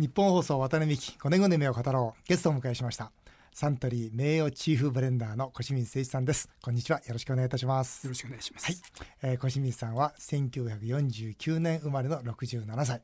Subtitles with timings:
[0.00, 2.22] 日本放送渡辺美希5年後の夢を語ろう。
[2.26, 3.12] ゲストをお迎えしました。
[3.52, 6.48] サントリー名誉チーフブレンダーの小清水誠一さんです。
[6.62, 7.00] こんにちは。
[7.00, 8.06] よろしくお願いいたします。
[8.06, 8.64] よろしくお願いします。
[8.64, 8.76] はい、
[9.24, 13.02] えー、小清水さんは1949年生まれの67歳。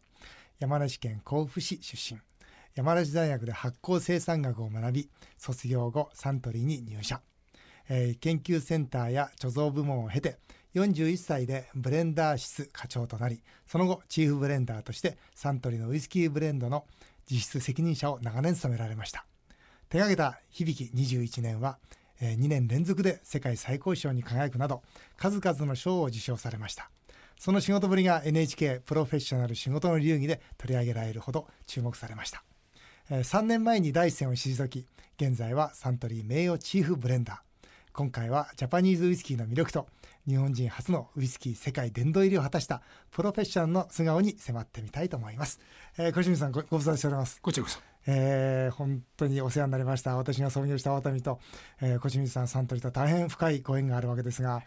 [0.59, 2.19] 山梨県甲府市出身。
[2.75, 7.21] 山梨大学で発酵生産学を学び卒業後サントリーに入社、
[7.91, 10.39] えー、研究センターや貯蔵部門を経て
[10.77, 16.85] 41歳でブレンダー室課長となりその後チーフブレンダーとしてサントリーのウイスキーブレンドの
[17.31, 19.25] 実質責任者を長年務められました。
[19.89, 21.79] 手掛けた響き21年は
[22.21, 24.83] 2年連続で世界最高賞に輝くなど
[25.17, 26.91] 数々の賞を受賞されました。
[27.39, 32.45] その仕事ぶりが NHK プロフェッショナル仕事の流儀で取り上げられるほど注目されました。
[33.09, 34.87] 3年前に第一線を退き
[35.17, 37.67] 現在はサントリー名誉チーフブレンダー。
[37.93, 39.87] 今回はジャパニーズウイスキーの魅力と
[40.27, 45.61] 日本人初のウイスキー世界殿堂入りを果たしたプロフェッショナルの素顔に迫ってみたいと思います。
[45.99, 47.41] えー、小清水さんごご無沙汰しております。
[47.41, 47.79] こちらこそ。
[48.09, 50.17] えー、本当にお世話になりました。
[50.17, 51.39] 私が創業したワタミと、
[51.81, 54.63] えー、小清水さん、サントリーと大変深いご縁があるわけですが、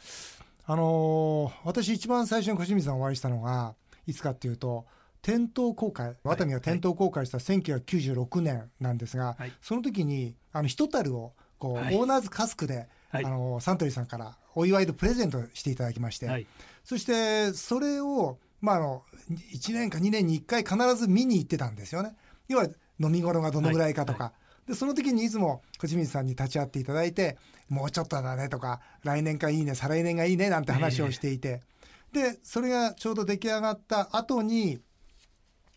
[0.66, 3.75] あのー、私一番最初に小清水さんお会いしたのが、
[4.08, 4.86] いつかっていうと、
[5.22, 16.46] 店頭公開、ワタミが店頭公開した1996年なんですが、はい、その時に、あの、一樽を、こう、はい、オーナーズカスクで、はい、あのサントリーさんからお祝いでプレゼントしていただきまして、はい、
[16.84, 19.04] そしてそれを、まあ、あの
[19.54, 22.16] 1年か2年に1回必ず見に行ってたんですよね。
[22.48, 22.68] 要は
[23.00, 24.34] 飲み頃がどのぐらいかとか、は
[24.68, 27.38] い、でその時にいつも小清水さんに立ち会っていただいて
[27.70, 31.62] もうちょっとだねとか来年かいいね再来年がいいねなんて話をしていて、
[32.14, 34.80] えー、でそれがちょうど出来上がった後に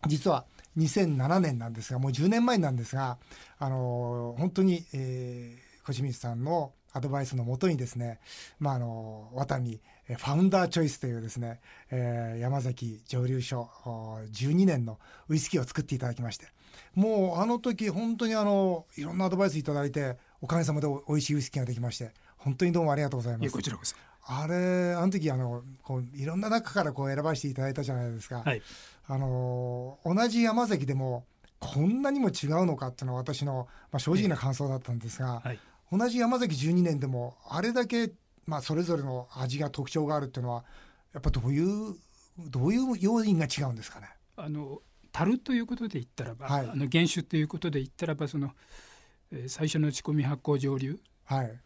[0.07, 0.45] 実は
[0.77, 3.17] 2007年なんですがもう10年前なんですが
[3.59, 8.19] あの本当に、えー、小清水さんのアドバイスのもとにですね、
[8.59, 13.69] まあ、あの、ワタミ、ファウンダーチョイスというですね、えー、山崎蒸留所
[14.31, 16.47] 12年のウイスキーを作っていただきまして、
[16.93, 23.51] もうあの時本当にあの、いろんなアドバイスいただいて、おかげさまで美味しいウイスキーができまして、本当にどうもありがとうございます。
[23.51, 23.95] こちらこそ。
[24.25, 28.43] あれ、あの時あの、こう、いろんな中からこう選ばせていただいたじゃないですか。
[28.45, 28.61] はい、
[29.07, 31.25] あの、同じ山崎でも、
[31.59, 35.59] こんなにも違うのかっていうのは私の、まあ、正直な感想だったんですが、はい
[35.95, 38.11] 同じ山崎12年でもあれだけ、
[38.47, 40.63] まあ、それぞれの味が特徴があるっていうのは
[41.13, 41.95] やっぱどういう
[42.39, 44.07] どういう要因が違うんですかね？
[44.35, 44.81] あの
[45.11, 48.51] 樽ということで言ったらば、はい、あの原酒ということで言ったらばその、
[49.31, 51.59] えー、最初の仕込み発酵蒸留、はい、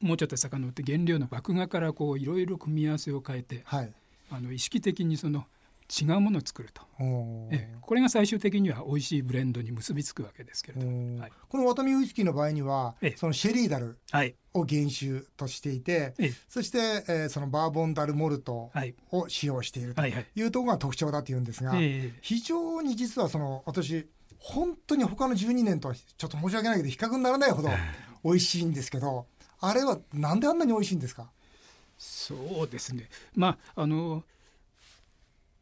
[0.00, 3.92] もうちょっと遡って原料の麦芽からこういろいろ組み合わせを変えて、はい、
[4.30, 5.46] あの意識的にその
[6.00, 6.82] 違うものを作ると。
[7.50, 13.98] えこれが最終的には美味しいブレンドに結びつくわけですけれども、はい、このワタミウイスキーの場合にはそのシェリーダル
[14.54, 18.70] を原酒としていて、はい、そして、えー、そのバーボンダルモルト
[19.10, 21.74] を使用しているというところが特徴だというんですが、
[22.20, 24.08] 非常に実はその私
[24.38, 27.68] 本当に他の12年とはちょっと申し訳ないけど比較にならないほど
[28.24, 29.26] 美味しいんですけど
[29.60, 31.30] あれはなんであんなに美味しいんですか？
[31.98, 33.08] そうですね。
[33.34, 34.24] まああの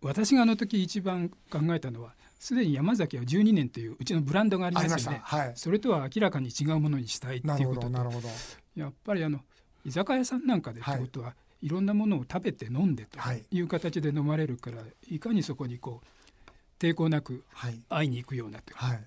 [0.02, 7.90] 私があの時一番考えたのはすでに山崎は12年といううちのブランドがありますよね、はい、それとは明らかに違うものにしたいっていうことと
[8.76, 9.40] やっぱりあの
[9.84, 13.18] 居酒屋さんなんかでってことは、はい、いろんなものを食べて飲んでと
[13.50, 13.60] い。
[13.60, 17.44] う形で飲まれるから、はい、いかにそこにこう抵抗なく
[17.90, 19.04] 会いに行くようなという、はい、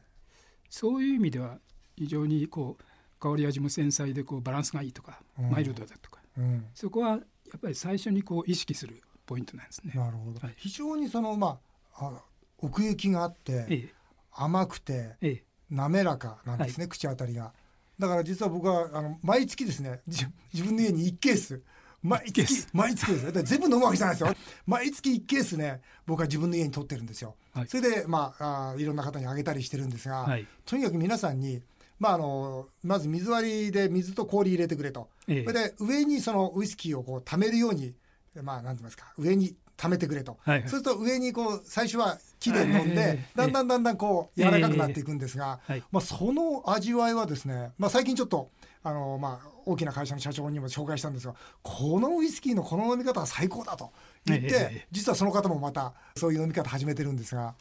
[0.70, 1.58] そういう意味では
[1.98, 2.84] 非常にこう
[3.20, 9.02] 香り味も繊細でこうバランスがいいとか、うん、マイルドだとか、うん、そこはやっぱり最初にこう意識する
[9.34, 9.94] ポイントなんですね。
[9.96, 11.60] なるほど、はい、非常にそのま
[11.96, 12.12] あ
[12.60, 13.90] 奥行きがあって、ええ、
[14.32, 17.52] 甘くて、え、滑らかなんですね、はい、口当たりが。
[17.98, 20.28] だから実は僕はあの毎月ですね自
[20.64, 21.62] 分の家に1ケース。
[22.04, 24.36] 毎月毎月です全部飲むわけじゃないですよ。
[24.68, 31.62] 毎月1ケースね僕は自分の家に取ってるんですよ、はい、それでまああいろんな方にあげたりしてるんですが、はい、とにかく皆さんに
[32.00, 37.96] まあ、あのまず水割りで水と氷入れてくれと、ええ、それで上にそのウイスキーをこう溜めるように
[38.42, 40.38] まあ、なんて言いますか、上に溜めてくれと。
[40.44, 45.60] はいはい、そうすると上にこう、最初は木で飲んで、だんだんだんだんこう、柔らかくなっていくんですが、
[45.92, 48.50] まあ、その味わいはですね、まあ、最近ちょっと、
[48.84, 53.92] あの、まあ、大きな会社の社長にも紹介したんですが、このウイスキーのこの飲み方は最高だと
[54.26, 57.56] 言って、実はその方もまた、そういう飲み方始めてるんですが、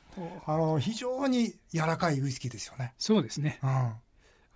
[0.46, 2.94] あの、非常に柔らかいウイスキーですよね。
[2.98, 3.58] そうですね。
[3.62, 3.94] うん、あ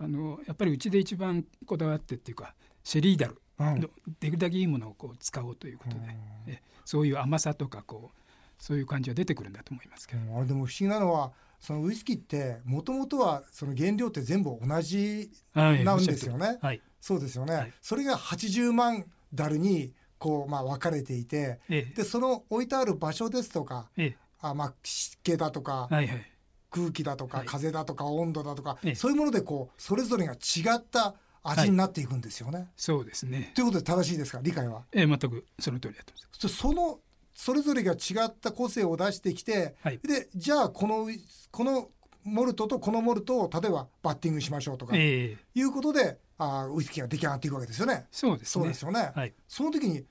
[0.01, 3.41] の、やっぱりうちで一番こだわってっていうか、シェリーダル。
[3.59, 3.89] うん、で
[4.21, 6.17] きるだけいいものをこう使おうということで、
[6.47, 8.27] えそういう甘さとかこう
[8.59, 26.33] そういう感じは出てくるんだと思いますけど、うん、あれでも不思議なのはそのウイスキーってもともとはその原料って全部同じなんですよね、はい、そうですよね、はい、それが80万ダルにこうまあ分かれていて、ええ、でその置いてある場所ですとか、ええ、あまあ湿気だとか、はいはい。
[26.71, 31.15] 空気だとか、風だとか温度だとか、そういうものでこうそれぞれが違った
[31.49, 32.69] 味になっていくんですよね。
[32.77, 34.41] そうですねということで正しいですか？
[34.43, 34.85] 理解は。
[34.93, 36.49] え全くその通りだと思います。
[36.49, 37.01] その
[37.35, 37.97] それぞれが違
[38.27, 41.09] った個性を出してきて、でじゃあこの
[41.51, 41.89] この
[42.25, 48.07] モルトとこのモルトを例えばバッティングしましょうとか、えー、いうことであウイスキーが出来上がっていくわけですよね。
[48.11, 49.13] そうです、ね、そうですよね。
[49.15, 50.05] はい、その時に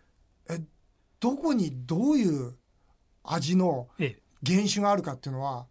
[0.50, 0.62] え
[1.20, 2.56] どこにどういう
[3.24, 5.66] 味の原種があるかっていうのは、あ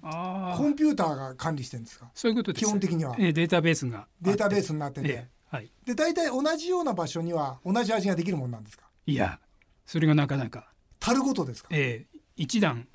[0.00, 2.10] コンピューターが管理してるんですか？
[2.14, 8.84] そういうこと基本的には、えー、データベースがデータベースになってて、えー、はい、で大体同じような場所には同じ味ができるもんなんですか？
[9.06, 9.38] いや
[9.84, 10.68] それがなかなか。
[10.98, 12.88] 樽ごとですか、えー、一段、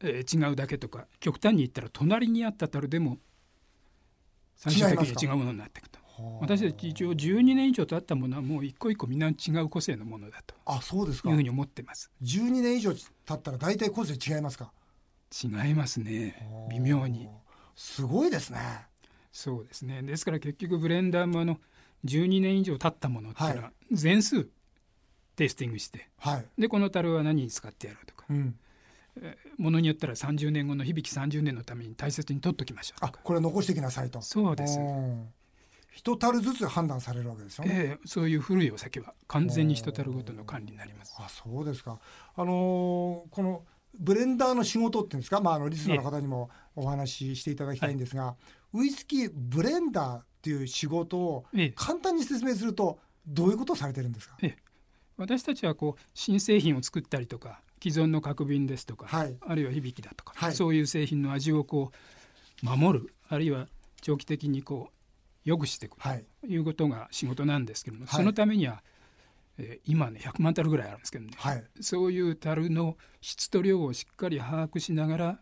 [0.00, 3.18] えー、違うだけとか極端に言ったら隣にあった樽でも
[4.56, 5.98] 最終的に違うものになっていくと。
[6.40, 10.54] 私たち一応12年以上経ったものはもう一個一個みんな違う個性のものだと。
[10.64, 11.28] あそうですか。
[11.28, 12.10] いうふうに思ってます。
[12.22, 14.72] 12年以上経ったら大体個性違いますか？
[15.32, 16.48] 違いますね。
[16.70, 17.28] 微妙に。
[17.74, 18.58] すごいですね。
[19.32, 20.02] そうですね。
[20.02, 21.58] ですから結局ブレンダーもあの
[22.04, 24.48] 12年以上経ったものっていうのは全数
[25.36, 28.54] テイスティングして、はい、でこの樽は何に使ってやろうとか、うん、
[29.58, 34.22] ものによったら30年後の響き30年のために大切に取っときましょうあこれ残してきなさいと。
[34.22, 34.78] そうです。
[35.92, 41.14] 一樽ずつ判断されるわけですよね、えー、そういう古いお酒は完全に一樽ごとの管理になります。
[41.18, 41.98] あそうですか。
[42.36, 43.62] あのー、この
[43.98, 48.36] ブレンダーの仕事っていうんですか、まあ、あのリスナーの方にもお話ししていただきたいんですが、は
[48.74, 51.44] い、ウイスキーブレンダーっていう仕事を
[51.74, 54.56] 簡単に説明するとどういうことをされてるんですか、ええ、
[55.16, 61.90] 私たちはこう新製品を作ったりとか既存の角瓶ですとか、はい、あるいは響きだとか、はい、そういう製品の味をこ
[62.62, 63.66] う守るあるいは
[64.00, 64.96] 長期的にこう
[65.46, 66.08] 良くしていくと
[66.48, 66.56] い。
[66.56, 68.82] うことが仕事なんですけども、そのためには、
[69.58, 71.32] えー、今ね100万樽ぐらいあるんですけどね、
[71.80, 75.40] そういう樽の質と量をしっかり把握しながら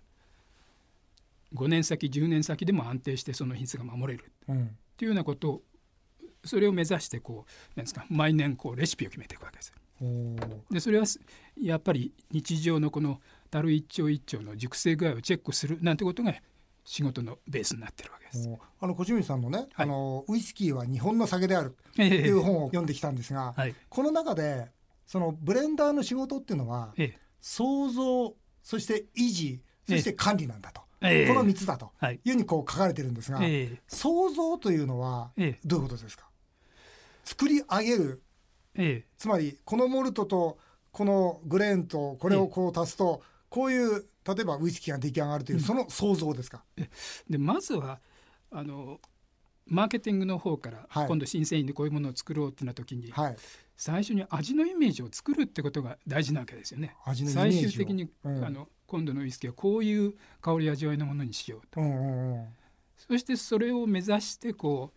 [1.54, 5.62] 5年先10年先でも安定してその品質が守れる、うん、っていうようなことを
[6.44, 9.72] それを目指してこうなんですか毎年こうレシピを決めていくわけです。
[10.70, 11.06] でそれは
[11.60, 13.20] やっぱり日常のこの
[13.50, 16.34] 樽一丁一丁の熟成具合をチェックするなんてことが
[16.84, 18.48] 仕事のベースになってるわけです。
[18.80, 24.68] あの小清水さんのね、はい、あのウイスキーは日本の酒であるっていう本を読んできたんですが、はい、この中で
[25.06, 32.14] そのブレンダーの仕事っていうのは、ええ、創造そして維持そして管理なんだと、え、この3つだとい。
[32.14, 33.40] うふうにこう書かれてるんですが、
[33.86, 35.30] 創造というのは
[35.64, 36.26] どういうことですか、
[37.24, 38.22] 作り上げる、
[39.18, 40.58] つまりこのモルトと
[40.90, 46.64] このグレーンとこれをこう足すと、こういう例えばウイスキーが出来上がるという、その想像ですか？
[47.28, 48.00] でまずは
[48.50, 49.00] あの
[49.66, 53.36] マーケティングの方から、はい、今度新製品でこういうものを作ろうってな時に、はい、
[53.76, 56.94] 最初に味のイメージを作るってことが大事なわけですよね。
[57.26, 62.46] 最終的に、うん、あの今度のウイスキーはこういう香り味わいのものにしようと、うんうんうん、
[62.96, 64.92] そしてそれを目指してこ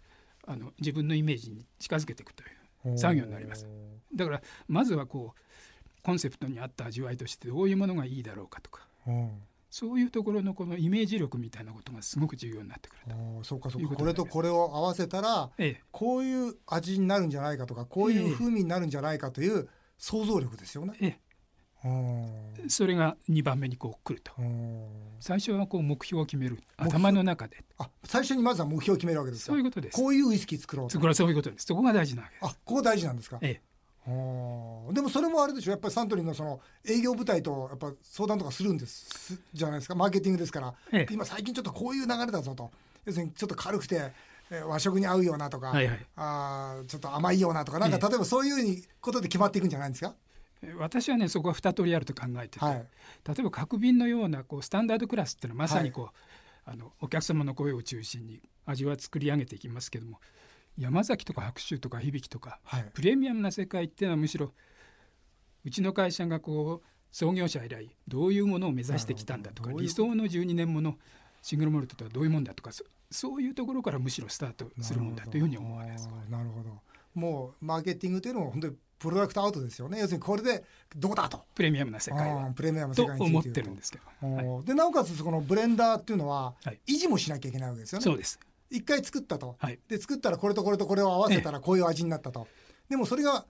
[0.45, 3.65] うあの自分のイメージに近づけていくという作業になります。
[4.13, 8.86] だからまずはこうコンセプトに合った味わいとしてどういうものがいいだろうかとか、うん、
[9.69, 13.43] そういうところのこのイメージ力みたいなことがすごく重要になってくると。
[13.43, 13.95] そうかそうか。
[13.95, 19.67] これとこれを合わせたら、ええ、こういう味になるんじゃないかとかこういう風味になるんじゃないかという
[19.97, 20.93] 想像力ですよね。
[21.01, 21.19] え
[22.65, 24.31] え、それが2番目にこう来ると。
[25.19, 26.59] 最初はこう目標を決める。
[26.77, 27.63] 頭の中で。
[27.77, 29.95] あ最初にまずは目標を決めるわけですそういうことです。
[29.95, 31.65] こういうウイスキー作ろう作ろうそういうことです。
[31.65, 32.45] そこが大事なわけです。
[32.45, 33.37] あここ大事なんですか？
[33.41, 33.66] ええ
[34.07, 35.71] でもそれもあれでしょ？
[35.71, 39.95] やっぱりサントリーのその営業部隊とやっぱ相談とかするんですじゃないですか？
[39.95, 42.71] マーケティングですから、ええ、今最近ちょっとこういう流れだぞと。
[43.05, 44.13] 要するにちょっと軽くて
[44.65, 47.79] 和食に合うようなとか、はいはい、あちょっと甘いようなとか。
[47.79, 50.13] なんか例えばそういうことで決まっていくんじゃないんですか、
[50.79, 52.85] 私はねそこは二通りあると考えてて、はい、
[53.27, 56.05] 例えば角瓶のようなこうスタンダードクラスっていうのはまさにこう、
[56.69, 60.19] はい、あのお客様の声を中心に味は作り上げていきますけども
[60.77, 64.53] 山崎とか白州とか響とか、はい、プレミアムな世界っていうのはむしろ
[65.65, 70.95] うちの会社がこう創業者以来どういうものを目指してきたんだとか理想の12年もの
[71.41, 72.71] シングルモルトとはどういうもんだとか
[73.09, 76.09] そういうところからむしろスタートするもんだというふうに思われます。
[76.29, 76.69] なるほど。
[77.15, 79.99] もうマーケティングというのも本当にプロダクトアウトですよね。
[79.99, 80.63] 要するにこれで
[80.95, 81.45] どうだと。
[81.55, 82.51] プレミアムな世界は。
[82.51, 83.23] プレミアム世界と。
[83.23, 86.55] 思ってるんですけど、はい、でなおかつこのブレンダーっていうのは
[86.85, 92.47] 維持もしなきゃいけないわけですよね、そうです一回作ったと、はい、で作ったらこれとこれとこれを合わせたらこういう味になったと、
[92.89, 93.45] でもそれが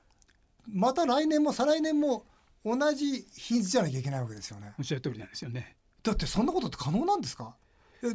[0.67, 2.25] また来年も再来年も
[2.65, 4.73] 同じ品質じゃなきゃいけないわけですよね。
[4.77, 5.75] おっしゃる通りなんですよね。
[6.03, 7.55] だってそんなことって可能なんですか？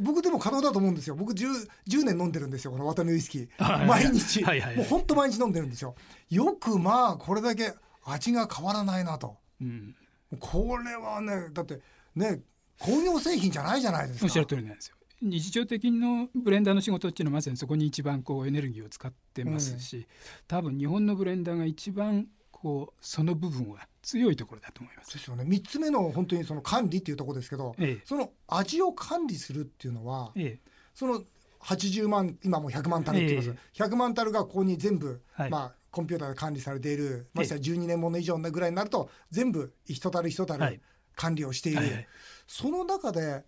[0.01, 1.15] 僕でも可能だと思うんですよ。
[1.15, 2.71] 僕 10, 10年飲んでるんですよ。
[2.71, 3.85] このワタミウイスキー。
[3.85, 5.95] 毎日、はいはい、もう本当毎日飲んでるんですよ。
[6.29, 7.73] よくまあこれだけ
[8.05, 9.95] 味が変わらないなと、うん、
[10.39, 11.81] これはねだって
[12.15, 12.41] ね
[12.79, 14.25] 工業製品じゃないじゃないですか。
[14.25, 20.05] おっしゃる通りなんですよ日常的のブレンダーの仕事っていうのはまさにそこに一番こうエネルギーを使ってますし、うん、
[20.47, 25.13] 多分日本のブレンダーが一番こうその部分は強いところだと思います。
[25.13, 25.43] ですよね。
[25.45, 31.23] 三つ目の本当にその管理っていうところですけど、ええ、その味を管理するっていうのは、ええ、その
[31.61, 40.81] 80万今も100万タルって言います、えー、100万タルがここに全部、はい、まあコンピューターで管理されているましては12年もの以上ぐらいになると全部一たる一たる
[41.15, 42.07] 管理をしている、はいはいはい、
[42.47, 43.43] その中で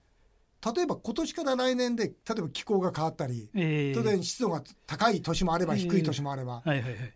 [0.76, 6.64] 例えば今年から来年で例えば気候が変わったり、えー、当湿度が高い年もあれば低い年もあれば、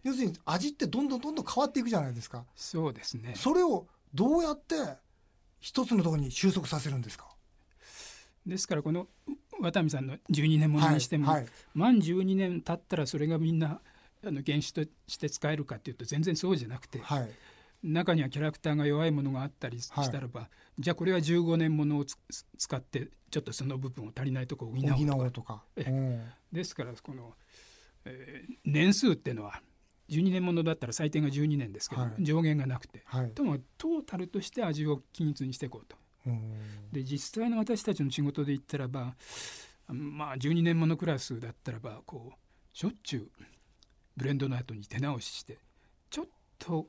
[0.03, 2.46] 要するに味ってどんどんどんどん変わっていくじゃないですか。
[2.55, 3.34] そうですね。
[3.36, 4.75] それをどうやって
[5.60, 7.25] 一つのところに収束させるんですか？
[8.46, 9.08] ですからこの
[9.62, 13.81] 渡美さんの12年ものにしても、はいはい、満12年経ったらそれがみんな
[14.25, 17.31] あの原種として使えるかっていうと全然そうじゃなくて、はい、
[17.84, 22.06] 中にはキャラクターが弱いものがあったりしたらば、じゃあこれは15年ものを
[22.58, 25.64] 使ってちょっとその部分を足りないところを補おうとか。
[26.52, 27.34] ですからこの、
[28.06, 29.62] えー、年数っていうのは
[30.10, 33.04] 12年ものだったら最低が12年ですけど、上限がなくて、
[33.36, 35.98] ともトータルとして味を均一にしていこうと。
[36.92, 39.16] で実際の私たちの仕事で言ったらば
[39.88, 43.44] まあ12年ものクラスだったらばこうしょっちゅう
[44.18, 45.58] ブレンドの後に手直しして
[46.10, 46.26] ちょっ
[46.58, 46.88] と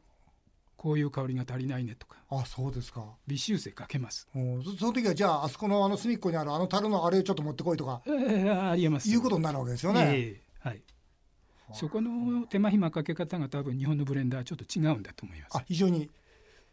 [0.81, 2.17] こういう香りが足りないねとか。
[2.31, 3.05] あそうですか。
[3.27, 4.27] 微修正かけます。
[4.33, 4.63] その
[4.95, 9.11] 時はじゃああそこのあの隅っこにあるあの樽のあれをちょっと持ってこいとか、えー、ありえます。
[9.11, 10.83] いうことになるわけですよね、えー、はい。
[11.75, 15.59] そこの手間暇かけ方が多分日本のブレンダーはちょっと違うんだと思います。
[15.59, 16.09] あ非常に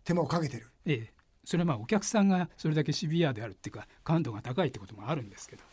[0.06, 0.72] 手間をかけてる。
[0.86, 1.14] ええ。
[1.44, 5.64] それはまあお客さんがそれだけシビアであるっていうか感度が高いってこともあるんですけど。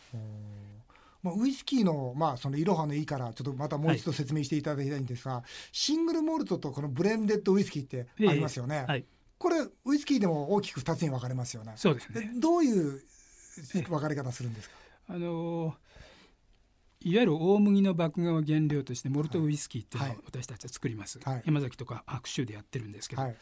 [1.25, 8.85] まあ、ウイスキーの,、まあそのいろはのいいからちょっとまたもう一度説明していただきたいんですが、はい、シングルモルトとこのブレンデッドウイスキーってありますよね。
[8.87, 9.05] えーはい、
[9.39, 11.73] これウイスキーでも大きく2つに分かれますよね。
[11.77, 12.31] そうですね。
[12.37, 13.01] どういう
[13.89, 14.75] 分かれ方するんですか、
[15.07, 23.35] あのー、いわゆる大麦の麦芽を原料としてモルトウイスキーっていうのを私たちは作ります、はい、山崎とか白州でやってるんですけど、はい、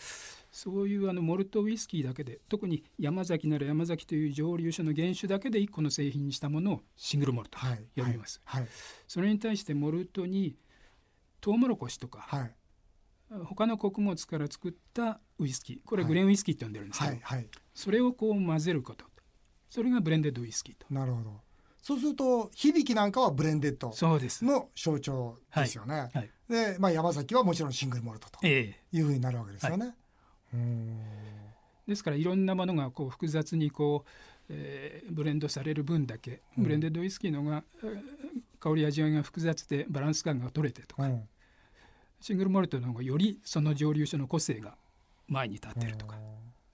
[0.54, 8.62] そういうあのモルトウイスキーだけで特に山崎なら山崎という蒸留所の原種だけで1個の製品にしたものをシングルモルトと呼びます、はい。
[8.62, 8.70] はい、
[9.08, 10.56] それに対してモルトに
[11.42, 12.52] トウモロコシとか、はい、
[13.46, 17.18] 他の穀物から作ったウイスキーこれグレーンウイスキーって呼んでるんですけど、
[17.74, 19.06] それをこう混ぜること。
[19.72, 20.86] それがブレンデッドウイスキーと。
[20.94, 21.42] なるほど。
[21.82, 23.92] そうすると響きなんかはブレンデッド
[24.46, 26.12] の象徴ですよね。
[26.48, 29.96] で、まあ、山崎はもちろんシングルモルトというふうになるわけですよね。
[31.88, 34.10] ですからいろんなものがこう複雑にこう、
[34.50, 37.64] えー、ブレンドされる分だけ、ブレンデッドウイスキーのが、
[38.60, 41.24] 香り味わいが複雑でバランス感が取れてとか、うん、
[42.22, 44.76] シングルモルトの方がよりその蒸留所の個性が
[45.28, 46.18] 前に立ってるとか。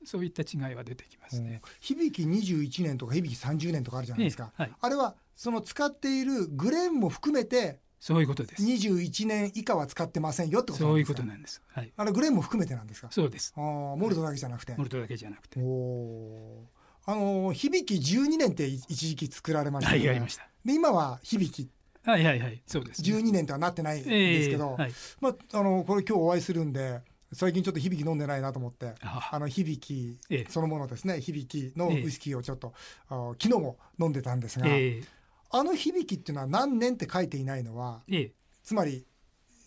[0.06, 1.62] そういった違いは出てきますね。
[1.80, 4.52] 響き21年とか響き30年とかあるじゃないですか。
[4.56, 8.64] はい、あれはその使っているグレーンも含めてそういうことです。
[8.64, 11.62] 21年以下は使ってませんよってことそういうことなんです。
[11.68, 11.92] はい。
[11.98, 13.10] あれグレーンも含めてなんですか？
[13.12, 13.54] そうです。
[13.58, 13.64] ああ、
[13.96, 14.74] モルトだけじゃなくて。
[14.78, 15.60] モルトだけじゃなくて。
[15.60, 16.68] おお。
[17.06, 20.00] あの響き12年って一時期作られましたね。
[20.00, 20.48] はい、ありました。
[20.64, 21.70] で今は響き。
[22.04, 23.10] はいはいはい、そうです、ね。
[23.10, 27.02] 12年とはなってないんですけど、えーはい、まああのこれ今日お会いするんで。
[27.32, 30.18] 最近ちょっと響き飲んでないなと思ってあの響き
[30.50, 32.74] そのものですね、響きのウイスキーをちょっと、
[33.12, 35.06] えー、昨日も飲んでたんですが、えー、
[35.52, 38.32] あの響きっていうのは何年って書いていないのは、えー、
[38.64, 39.06] つまり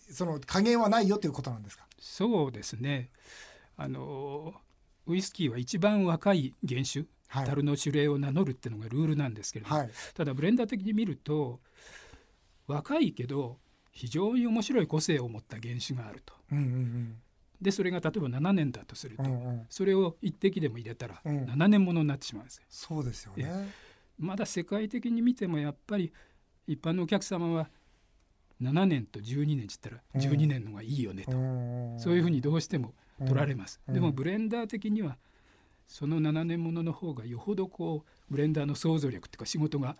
[0.09, 1.85] その加減はないよということなんですか？
[1.99, 3.09] そうですね。
[3.75, 4.53] あの
[5.07, 11.59] ウイスキーは一番若い原種、はい、樽の種類を名乗るっていうのがルールなんですけれども、はい、ただブレンダー的に見ると
[12.67, 13.57] 若いけど
[13.91, 16.33] 非常に面白い個性を持った原種があると。
[16.51, 17.15] うんうんうん。
[17.61, 22.63] でそれが例えば7年だとすると、うんうん、それを一滴でも入れたら7年ものになってしまうんですよ。
[22.69, 23.71] そうですよね
[24.17, 26.11] まだ世界的に見てもやっぱり
[26.67, 27.69] 一般のお客様は
[28.61, 31.31] 7年と12年って言ったら12年の方がいいよねと、
[31.99, 35.17] そういうふうにどうしても取られます、でもブレンダー的には
[35.87, 39.97] その7年ものの方がよほどこうブレンダーの想像力っていうか仕事が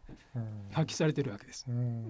[0.71, 1.65] 発揮されてるわけです、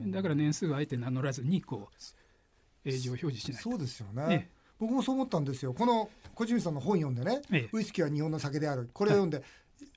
[0.08, 5.74] だから年数はあえて名乗らずにこう映像を表示しないそうですよね、ね、僕もそう思ったんですよ。
[5.74, 8.90] この小泉さんの本読んでね、ええ、ウイスキーは日本の酒である。
[8.94, 9.46] これを読んで、はい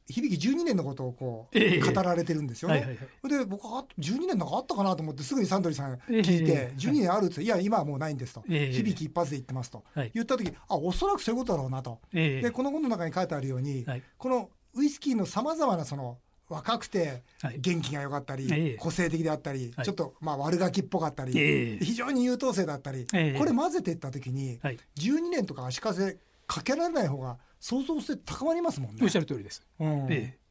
[0.08, 2.98] 響き12年のことをこう語られてるんですよね。
[3.28, 9.82] で僕は12年なんかあったかなと思ってすぐにサントリーさん聞いて「12年ある?」って「いや今はもうないんです」と「響き一発で言ってます」と。
[10.14, 11.98] 言った時あおそらくそういうことだろうなと。
[12.12, 13.84] でこの本の中に書いてあるように
[14.18, 17.24] このウイスキーのさまざまなその若くて
[17.58, 21.32] 元気が良かったり、個性的であったり、ちょっとまあ悪ガキっぽかったり、
[21.82, 23.04] 非常に優等生だったり、
[23.36, 24.60] これ混ぜていった時に、
[24.96, 29.00] 12年とか足かせかけられない方が想像して高まりますもんね。
[29.02, 29.66] おっしゃる通りです。
[29.80, 30.46] うん、ええ。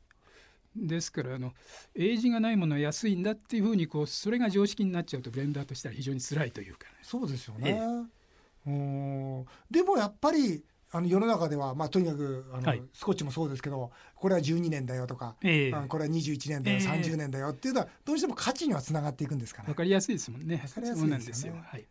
[0.76, 1.54] ですからあの
[1.96, 7.80] エイジがないものは安いんだっていうふうにこうそれが常識になっちゃうとブレンダーとしては非常に辛いというか、ね、そうですよね、
[8.68, 19.70] ええ、でもやっぱりあの世の中では、まあ、とにかくあの、はい、スコッチもそうですけどこれは12年だよとか、えー、これは21年だよ、えー、30年だよっていうのはどうしても価値にはつながっていくんですかね。
[19.70, 20.62] わかりやすいですもんね。
[20.62, 21.64] わかりやすいですよね。
[21.66, 21.86] はい、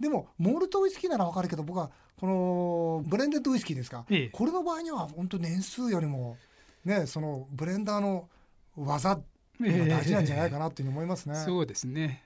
[0.00, 6.36] でもモルトウイスキーならわかるけど僕はこのブレンデッドウイスキーですか、えー、これの場合には本当年数よりも
[6.84, 8.28] ねそのブレンダーの
[8.76, 9.22] 技が
[9.60, 11.34] 大事なんじゃないかなっていうふうに思いますね。
[11.34, 12.24] そうですね。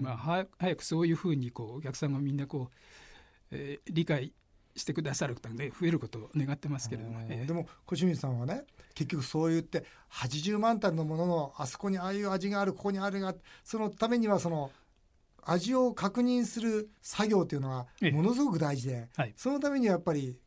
[0.00, 2.76] まあ早くそういうふうにこうお客さんがみんなこう、
[3.50, 4.32] えー、理解
[4.76, 14.70] してくださる方が、ね、増えることを願ってますけれども、えー、でも小清水さんはね結局そう言って80万単のもののあそこにああいう味があるここにあるがそのためにはその
[15.42, 20.38] 味を確認する作業というのはものすごく大事で、はい、そのためにはやっぱり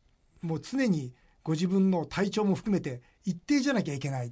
[0.42, 1.12] もう常に
[1.42, 4.30] ご自分の体調も含めて一定じゃなきゃいけないっ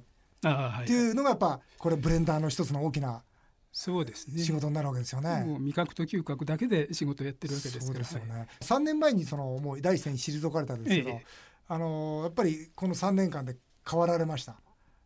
[0.85, 3.23] ていうのがやっぱこれブレンダーの一つの大きな
[3.71, 4.41] そうですね。
[4.41, 5.43] 仕事になるわけですよね。
[5.59, 7.85] 味覚と嗅覚だけで仕事をやってるわけですから。
[7.87, 8.47] そうですよね。
[8.61, 11.25] 三、はい、年前にそのもう第一線に退かれたんですけど、ええ、
[11.67, 14.55] あのやっぱりこの三年間で変わられました。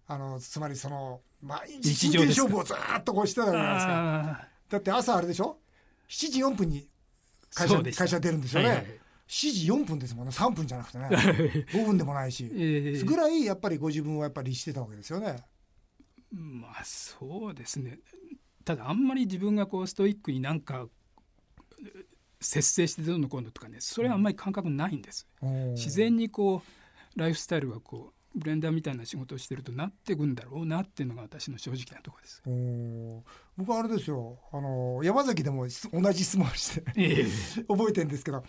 [0.07, 4.48] あのつまりその毎日真剣勝負をずっとこうしてたじゃないですか。
[4.69, 5.57] だって朝あれでしょ？
[6.07, 6.87] 七時四分に
[7.53, 8.67] 会社会社出るんですよね。
[8.67, 8.85] はいはい。
[9.27, 10.31] 7時4分ですもんね。
[10.31, 11.07] 3分じゃなくてね。
[11.71, 15.43] 5分でもないし、えー、ぐらいやっぱりご自分はやっぱりしてたわけですよね。
[16.31, 17.99] まあそうですね。
[18.65, 20.87] ただあんまり自分がこうストイックになんか
[22.41, 26.61] 節制してどうのこうのとかねそれはあんまり感覚ないんです、うん、自然にこ
[27.15, 32.41] うライフスタイルがこうブレンダーみたいな仕事をしてるとなっていくんだろうなっていうのが私の正直なところです。
[33.57, 34.39] 僕はあれですよ。
[34.51, 37.25] あの山崎でも同じ質問して、え
[37.67, 38.43] 覚えてるんですけど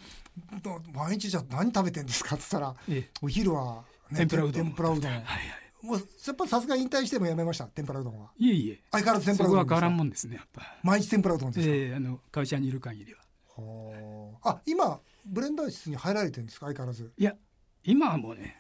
[0.95, 2.37] 毎日じゃ何食べてんですか？
[2.37, 4.65] って言ったら、えお昼は、ね、天ぷらうどん。
[4.67, 5.11] 天ぷらうどん。
[5.11, 5.41] はいはい
[5.83, 6.03] もうや
[6.35, 7.65] っぱさすが引退してもやめました？
[7.69, 8.31] 天ぷらうどんは。
[8.37, 8.83] いえいえ。
[8.91, 10.79] 相変わらず天ぷらうどんそこは変わらんもんですねやっぱ。
[10.83, 13.21] 毎日天ぷらうどんですか、えー、あの会社にいる限りは。
[13.57, 16.67] はあ今ブレンダー室に入られてるんですか？
[16.67, 17.11] 相変わらず。
[17.17, 17.35] いや
[17.83, 18.59] 今はもうね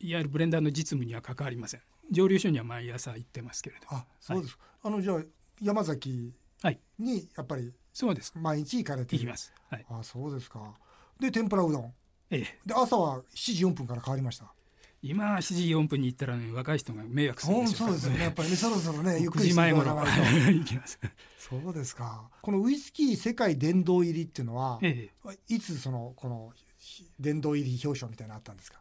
[0.00, 1.80] いわゆるブレンダーの実務には関わりません。
[2.10, 5.22] 蒸留所には毎朝行ってますけれどあそうです、はい、あのじゃあ
[5.60, 6.32] 山崎
[6.98, 8.32] にやっぱりそうです。
[8.36, 10.74] 毎日行かれて行きます、はい、あそうですか。
[11.18, 11.94] で天ぷらうどん。
[12.30, 12.58] ええ。
[12.66, 14.52] で朝は7時4分から変わりました。
[15.02, 18.22] 今7時4分に行ったらね若い人が迷惑するんですよ、そうですよね。
[18.24, 20.72] やっぱりね そろそろねゆっくりしてもらわないと。
[21.38, 22.28] そうですか。
[22.42, 25.10] このウイスキー世界殿堂入りっていうのは、え
[25.48, 26.52] え、いつそのこの
[27.20, 28.80] 殿堂入り表彰みたいなのあったんですか？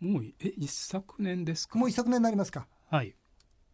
[0.00, 1.78] もうえ一昨年ですか？
[1.78, 2.66] もう一昨年になりますか。
[2.90, 3.14] はい。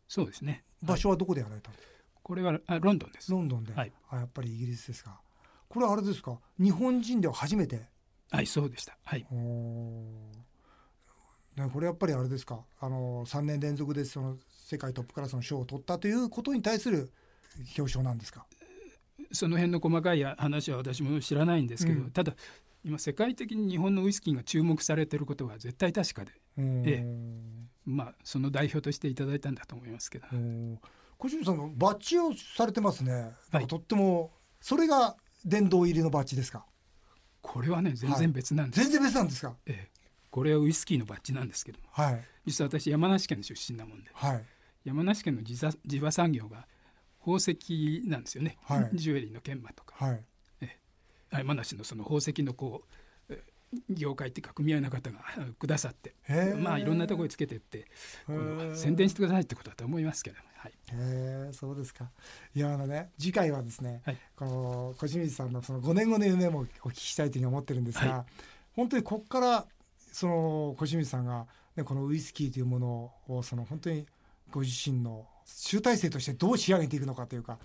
[0.08, 0.64] そうですね。
[0.82, 3.30] 場所はどこでやられたんですか、これはあロンドンです。
[3.32, 5.20] ロンドンで、はい、あやっぱりイギリスですか。
[5.68, 6.38] これはあれですか？
[6.58, 7.88] 日本人では初めて？
[8.30, 8.96] はいそうでした。
[9.04, 9.26] はい。
[11.56, 12.64] ね、これやっぱりあれですか？
[12.80, 17.10] あの3年連続でその世界トップクラスの賞を取ったということに対する
[17.78, 18.46] 表彰なんですか？
[19.32, 22.34] その辺の細かい話は私も知らないんですけど、うん、ただ
[22.84, 27.06] 今世界的に日本のウイスキーが注目されていることは絶対確かで、ええ、
[27.84, 30.26] まあその代表としていただいたんだと思いますけど。
[31.18, 36.66] 小島さんのバッジをされてますね、はい、とってもそれが殿堂入りのバッジですか？
[37.40, 39.90] これはね全然別なんです、はい、全然別なんですか、ええ、
[40.30, 44.44] これはウイスキーのバッジなんですけども、はい、実は私山梨県の出身なもんで、はい、
[44.84, 46.66] 山梨県の地場産業が
[47.20, 50.24] 宝石なんですよね、はい、ジュエリーの研磨とか、はい、
[51.38, 52.92] 山梨のその宝石のこう
[53.88, 55.18] 業界っていうか組合の方が
[55.58, 56.14] くださって
[56.58, 57.86] まあいろんなところにつけてって
[58.74, 62.08] 宣伝してくださいってことだと思いますけどはい、へそうですか。
[62.54, 68.24] いやあのね次回はですね、はい、この小清水さんのその5年後の夢もお聞きしたいというふうに思ってるんですが、はい、
[68.76, 69.66] 本当にここから
[70.12, 74.06] その小清水さんが、ね、このウイスキーというものをその本当に
[74.52, 77.58] ご自身の集大成としてどう仕上げていくのかというか、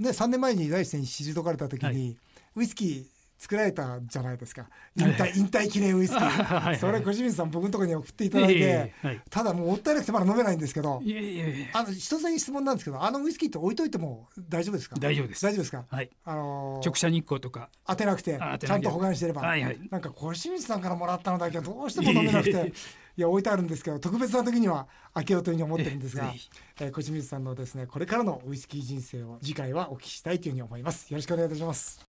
[0.00, 2.16] ね、3年前に第一線に退かれた時に、はい
[2.56, 3.04] ウイスキー
[3.38, 4.66] 作られたじゃないですか。
[4.96, 6.76] 引退引退記念ウイスキー。
[6.80, 8.94] それ小清水さん僕のところに送っていただいて、
[9.28, 11.02] ただもうもったいなくてまだ飲めないんですけど
[11.74, 14.96] あの一つだけ質問なんですけどあのウイスキーって置いといても大丈夫ですか？
[14.98, 15.42] 大丈夫です。
[15.42, 17.68] 大丈夫ですか、はい、あのー、直射日光とか。
[17.86, 22.72] 当てなくてちゃんと保管してれば、はいはい、なんか小清水さんからもらったのだけはどうしても飲めなくて
[23.18, 26.32] いや置いてあるんですけど特別な時には開けようというふうに思ってるんですが、
[26.80, 31.10] えー、小清水さんのですねこれからのウイスキー人生を次回はお聞きしたいというふうに思います。
[31.10, 32.00] よろしくお願いいたします